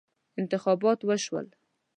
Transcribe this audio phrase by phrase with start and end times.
[0.41, 1.47] انتخابات وشول.